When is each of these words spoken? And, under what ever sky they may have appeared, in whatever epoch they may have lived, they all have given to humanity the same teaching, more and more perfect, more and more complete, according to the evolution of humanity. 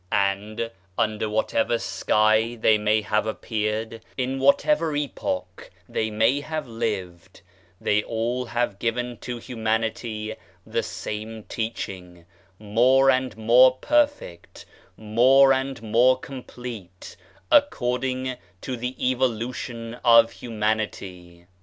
And, 0.11 0.71
under 0.97 1.29
what 1.29 1.53
ever 1.53 1.77
sky 1.77 2.55
they 2.59 2.79
may 2.79 3.03
have 3.03 3.27
appeared, 3.27 4.03
in 4.17 4.39
whatever 4.39 4.95
epoch 4.95 5.69
they 5.87 6.09
may 6.09 6.39
have 6.41 6.67
lived, 6.67 7.41
they 7.79 8.01
all 8.01 8.45
have 8.45 8.79
given 8.79 9.17
to 9.17 9.37
humanity 9.37 10.37
the 10.65 10.81
same 10.81 11.43
teaching, 11.43 12.25
more 12.57 13.11
and 13.11 13.37
more 13.37 13.75
perfect, 13.77 14.65
more 14.97 15.53
and 15.53 15.83
more 15.83 16.17
complete, 16.17 17.15
according 17.51 18.37
to 18.61 18.75
the 18.75 18.95
evolution 19.07 19.99
of 20.03 20.31
humanity. 20.31 21.45